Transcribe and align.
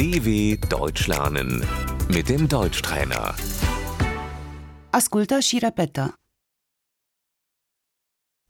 DW 0.00 0.56
Deutsch 0.76 1.06
lernen 1.08 1.50
mit 2.16 2.26
dem 2.26 2.46
Deutschtrainer. 2.46 3.34
Ascultă 4.92 5.38
și 5.40 5.58
repetă. 5.58 6.04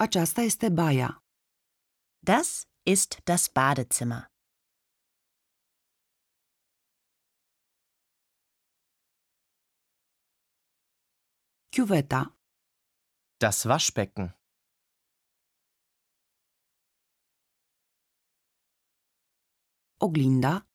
Aceasta 0.04 0.40
este 0.40 0.68
baia. 0.68 1.24
Das 2.18 2.48
ist 2.92 3.10
das 3.24 3.48
Badezimmer. 3.48 4.22
Chiuveta. 11.68 12.22
Das 13.36 13.64
Waschbecken. 13.64 14.38
Oglinda. 19.98 20.69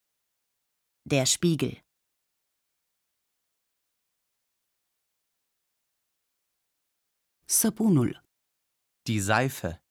Der 1.08 1.26
Spiegel. 1.26 1.74
Săpunul. 7.46 8.12
Die 9.08 9.20
Seife. 9.20 9.84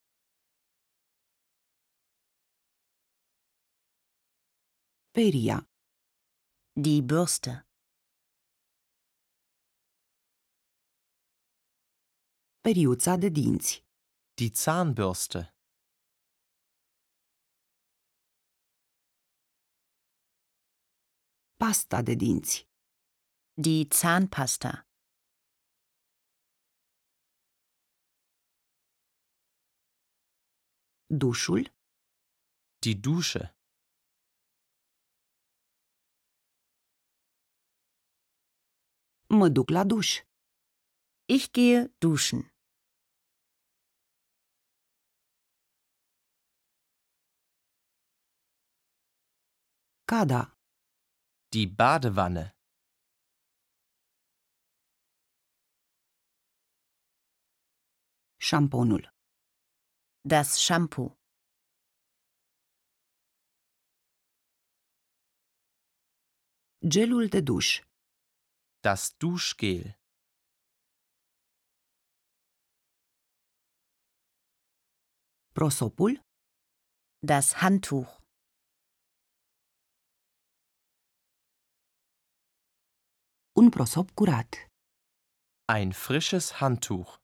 Peria. 5.12 5.58
Die 6.72 7.02
Bürste. 7.02 7.66
Periuța 12.60 13.16
de 13.16 13.28
dinți. 13.28 13.84
Die 14.34 14.50
Zahnbürste. 14.54 15.53
Pasta 21.64 22.02
de 22.02 22.14
dinți. 22.14 22.68
Die 23.52 23.86
Zahnpasta. 23.98 24.88
Dușul. 31.06 31.62
Die 32.78 32.94
Dusche. 33.00 33.56
Mă 39.26 39.48
duc 39.48 39.68
la 39.68 39.84
duș. 39.84 40.08
Ich 41.24 41.50
gehe 41.50 41.94
duschen. 41.98 42.40
Cada. 50.04 50.53
Die 51.54 51.68
Badewanne. 51.68 52.44
Șamponul. 58.46 59.02
Das 60.32 60.48
Shampoo. 60.64 61.16
Gelul 66.94 67.28
de 67.28 67.40
duș. 67.40 67.68
Das 68.80 69.16
Duschgel. 69.16 69.84
Prosopul. 75.52 76.12
Das 77.20 77.46
Handtuch. 77.62 78.23
Un 83.56 83.70
prosop 83.70 84.16
curat. 84.16 84.68
Ein 85.68 85.92
frisches 85.92 86.60
Handtuch. 86.60 87.20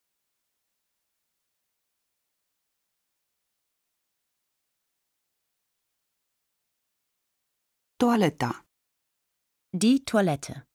Toaleta. 7.99 8.65
Die 9.73 10.05
Toilette. 10.05 10.69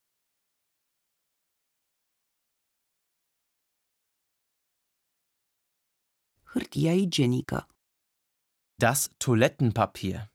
Hârtia 6.43 6.91
igienică. 6.91 7.67
Das 8.75 9.07
Toilettenpapier. 9.17 10.34